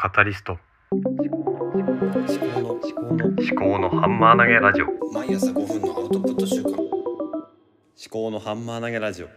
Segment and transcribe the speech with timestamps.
[0.00, 0.56] カタリスト。
[0.92, 4.86] 思考の思考の思考のハンマー投げラジオ。
[5.12, 6.78] 毎朝5分のアウトプット週間思
[8.08, 9.28] 考のハンマー投げラジオ。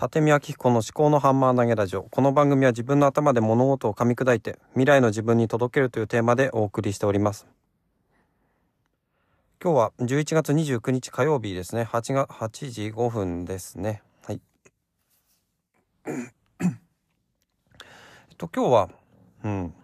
[0.00, 2.04] 立見明彦の思考のハンマー投げラジオ。
[2.04, 7.46] この番組は自分の頭で物事を噛み砕いて未来の自分に届けるというテーマでお送りしております。
[9.62, 11.82] 今日は11月29日火曜日ですね。
[11.82, 14.00] 8が8時5分ですね。
[14.24, 14.40] はい
[18.38, 18.88] と今日は
[19.44, 19.74] うん。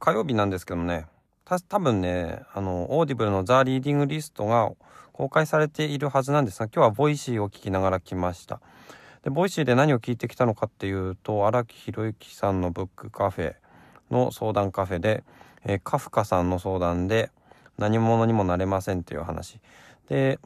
[0.00, 1.06] 火曜日なんですけどね
[1.44, 4.72] た多分ねあの Audible の The Reading List が
[5.12, 8.60] 公開されているはずなんですが今日は Voicy を聞きながら来ました。
[9.22, 13.54] で Voicy で何を聞いてきたのかっていうと荒木博行さんのブックカフェ
[14.10, 15.22] の相談カフェで、
[15.64, 17.30] えーカフカさんの相談で
[17.78, 19.60] 何者にもなれませんっていう話。
[20.08, 20.40] で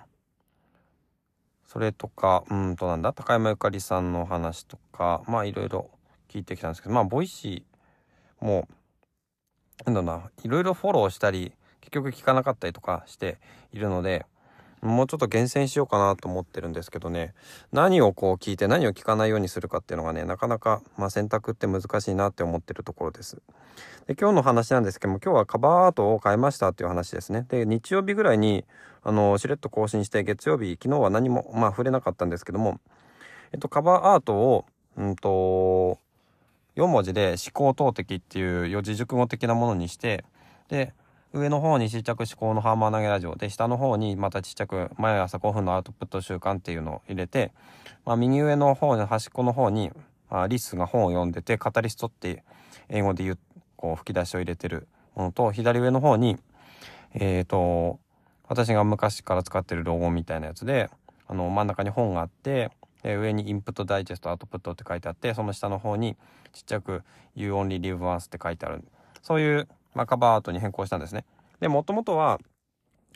[1.66, 5.90] それとかうんとなんだ高山ゆかりさんの話とかまあいろいろ
[6.30, 8.68] 聞いてきたんですけどまあ Voicy も
[9.84, 13.38] なんだろうないろいろフォローしたり結局聞かなかったりとかして
[13.72, 14.26] いるので
[14.80, 17.34] もうちょっと厳選しようかなと思ってるんですけどね
[17.72, 23.42] 何をこう聞いて何を聞かないようにするかっていうのがねなかなか、まあ、選択って難しいなって思ってるところです。
[24.06, 27.44] で今日の話なんですけども今日はカバーアートを変えましたっていう話ですね。
[27.48, 28.64] で日曜日ぐらいに
[29.02, 32.80] あのしれっと更新して月曜日昨日は何もまあ触れなかったんですけども、
[33.52, 34.64] えっと、カバーアートを
[34.96, 35.98] うんと
[36.76, 40.24] 4文字で思考投擲っていう四字熟語的なものにして
[40.68, 40.92] で
[41.32, 47.52] 上の方にちっちゃく思考のハンマー投げラジオで下の方にまたちっちゃく毎朝5分のアウトプット習慣っていうのを入れて、
[48.04, 49.90] まあ、右上の方の端っこの方に、
[50.28, 52.42] まあ、リスが本を読んでてカタリストって
[52.88, 53.38] 英語で言う
[53.76, 56.36] こう吹き出しを入れてるものと左上の方に
[57.14, 57.98] えっ、と
[58.48, 60.90] 私が昔から使ってるロゴみたいなやつで
[61.28, 62.70] あの真ん中に本があって
[63.02, 66.16] で上にインプットダイジェストアウトプットって書いてあってその下の方に
[66.52, 67.02] ちっちゃく
[67.34, 68.84] You only live once って書いてある
[69.22, 71.24] そういう、まあ、カバーアートに変更したんですね。
[71.60, 72.40] で、もともとは、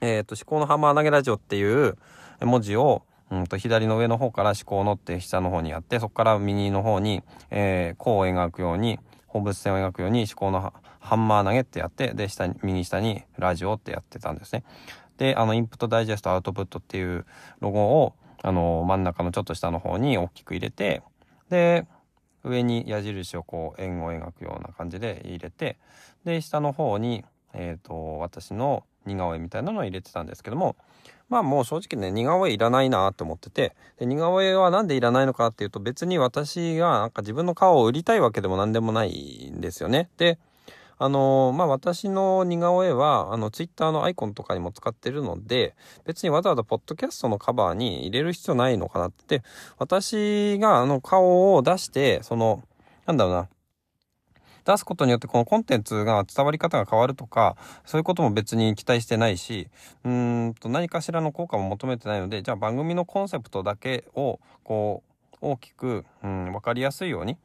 [0.00, 1.96] えっ、と、思考のハンマー投げラジオっていう
[2.40, 14.62] 文字を、うんと左の上の方から思考のって下の方にやって、そこから右の方に、えー、弧を描くように、放物線を描くように思考のハンマー投げってやって、で、下に、右下にラジオってやってたんですね。
[15.16, 17.24] で、あの、インプットダイジェストアウトプットっていう
[17.60, 21.02] ロゴを、あの、真ん中のちょっと下の方に大きく入れて、
[21.48, 21.86] で、
[22.44, 25.78] 上に矢印をこう円を描くような感じで入れて、
[26.24, 30.76] で、下の方に、えっ、と、私の似顔絵みたいなのを入れてたんですけども、
[31.30, 40.10] まあもう正直ね、似顔絵いらないなと思ってて、で、似顔絵はなんでいらないのかっていうと別に私がなんか自分の顔を売りたいわけでも何でもないんですよね。
[40.18, 40.38] で、
[41.04, 45.74] あのまあ私の似顔絵はあのツイッターのアイコンとかにも使ってるので
[46.06, 49.42] 別にわざわざポッドキャストのカバーに入れる必要ないのかなって。
[49.78, 52.62] 私があの顔を出してその
[53.04, 53.48] なんだろうな
[54.64, 59.68] 出すことによってこのコンテンツが伝わり方が変わるとかそういうことも別に期待してないし
[60.04, 67.36] うんと何かしらの効果も求めてないのでじゃあ番組のコンセプトだけをこう大きく、うん、分かりやすいように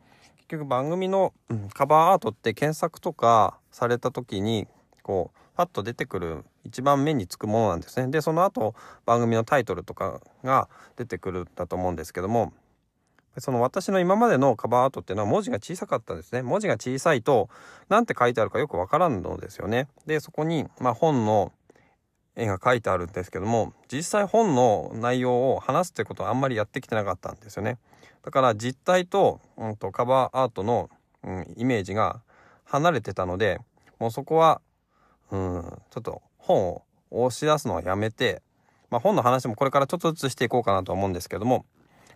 [0.49, 1.33] 局番組の、
[1.73, 4.67] カバーアートって検索とかされた時に
[5.03, 8.11] こうパッと出てくる一番目につくものなんですね。
[8.11, 12.53] でその後番組のタイトルとかが出てくるんだと思うんですけども
[13.37, 16.41] その私の今までのカバーアートっていうのは文字が小さかったんですね。
[16.41, 17.49] 文字が小さいと
[17.89, 19.87] 何て書いてあるかよくわからんのですよね。
[20.05, 21.51] でそこに、まあ、本の
[22.35, 27.77] 絵が書いてあるんですけども実際本の内容を話すってことはあんまりやってきてなかったんですよね。
[28.23, 30.89] だから実体と,、うん、とカバーアートの、
[31.23, 32.21] うん、イメージが
[32.65, 33.59] 離れてたので
[33.99, 34.61] もうそこは、
[35.31, 38.41] うん、ちょっと本を押し出すのはやめて、
[38.89, 41.65] まあ、本の話もこれからちょっとずつしていこうかなと思うんですけども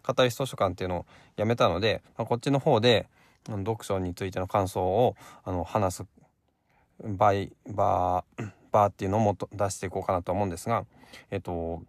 [0.03, 1.05] カタリス図書館っていうのを
[1.37, 3.07] やめたので、まあ、こっちの方で
[3.49, 6.05] うん読書についての感想をあの話す
[7.03, 7.33] 場合
[7.73, 10.85] バーバーっていうのもと出していこうかなと思うんですが
[11.31, 11.83] えっと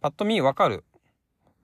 [0.00, 0.84] パッと見わかる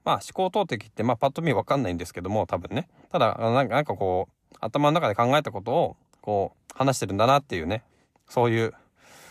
[0.04, 2.88] まあ思考投擲ってまあパッと見わかんないんですけども多分ね。
[3.10, 7.82] ただなんかなんかこう頭の中で考えたことをこう話してるんだなっていうね。
[8.28, 8.74] そういう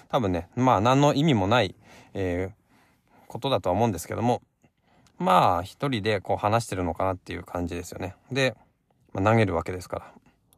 [0.09, 1.75] 多分ねまあ何の意味もない、
[2.13, 2.61] えー
[3.31, 4.41] ことだとは思うんですけども。
[5.17, 8.15] まあ一人でこう話してるのかなっていう感じですよね。
[8.31, 8.55] で、
[9.13, 10.11] まあ、投げるわけですから。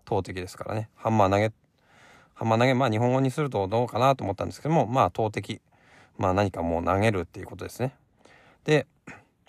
[0.06, 0.90] 投擲ですからね。
[0.96, 1.52] ハンマー投げ
[2.34, 5.62] ハンマー投げまあ日本語にするとどうかなと思ったんですけどもまあ投擲。
[6.18, 7.94] まあ何かもう投げるっていうことですね。
[8.64, 8.88] で、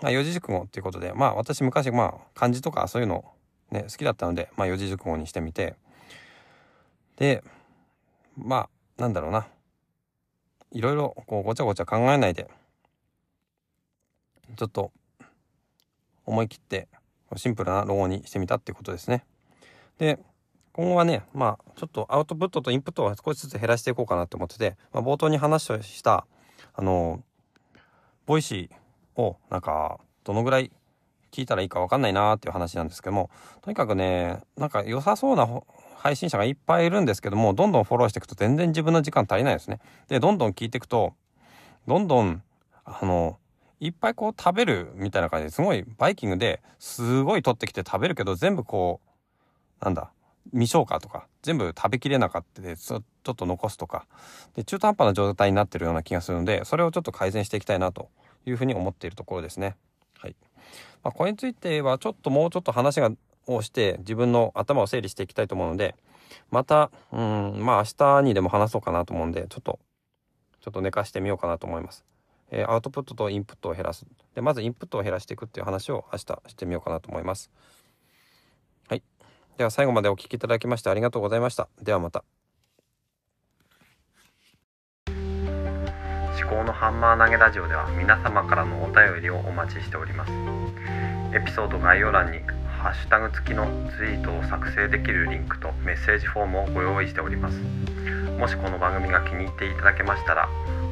[0.02, 3.24] まあ、四字熟語っていうことでまあ私昔まあ漢字とかそういうの
[3.70, 5.74] ね好きだったのでまあ四字熟語にしてみて
[7.16, 7.42] で
[8.36, 8.68] ま
[8.98, 9.46] あなんだろうな
[10.72, 12.48] いろいろこうごちゃごちゃ考えないで
[14.56, 14.90] ちょっと
[16.26, 16.88] 思い切って
[17.36, 19.24] シンプルなロゴにしてみたってことですね。
[19.98, 20.18] で
[20.72, 26.26] 今後はねまあちょっとアウトプットとインプットを少しずつ減らしていこうかなと思ってて、まあ、冒頭に話をした
[26.74, 27.22] あの
[28.26, 28.83] Voicy
[29.16, 30.70] をなんかどのぐらい
[31.30, 33.30] 聞いたらいいか分かんないなっていう話なんですけども
[33.62, 35.48] とにかくねなんか良さそうな
[35.96, 39.80] 配信者がいっぱいいるんですけどもどんどんフォローしていくと全然自分の時間足りないですね。
[40.08, 41.14] でどんどん聞いていくと
[41.88, 42.42] どんどん
[42.84, 43.38] あの
[43.80, 49.00] いっぱいこう食べるみたいな感じですごいバイキングですごい取ってきて食べるけど全部こ
[49.80, 50.10] うなんだ
[50.52, 53.02] 未消化とか全部食べきれなかったでちょっ
[53.34, 54.06] と残すとか
[54.54, 58.08] で中途半端な状態になってるような気がするのでそれをちょっと改善していきたいなと
[58.46, 59.76] いうふうに思っているところですね。
[60.18, 60.36] はい
[61.02, 63.10] まあ、これについてはちょっともうちょっと話が
[63.46, 65.94] をして自分の頭を整理していきたいと思うので
[66.50, 69.78] またうんまあ明日にでも話そうかなと思うんでちょっと
[70.64, 72.06] ちょっと寝かしてみようかなと思います。
[72.50, 74.06] えー、アウトプットとインプットを減らす。
[74.34, 77.50] で、まずインプットを減らしていくっていう話を明日してみようかなと思います。
[78.88, 79.02] はい。
[79.58, 81.68] では最後までお聴きいただきましてありがとうございました。
[81.82, 82.24] ではまた。
[86.40, 90.32] 思考のハンマー投げラジオでは皆様からのお便りをお待ちしております。
[91.32, 92.40] エピソード概要欄に
[92.80, 93.66] ハッシュタグ付きの
[93.96, 97.58] ツイートを作成できるリンクとメッセージフォームをご用意しております。
[98.38, 100.48] もしこの番組が気に入っていただけましたら、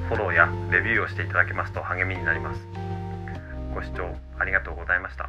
[0.09, 2.61] フォローやレビューをしていただけますと励みになります。
[3.75, 5.29] ご視聴ありがとうございました。